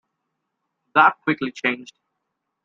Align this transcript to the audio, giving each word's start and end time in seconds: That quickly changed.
That 0.95 1.21
quickly 1.23 1.51
changed. 1.51 1.93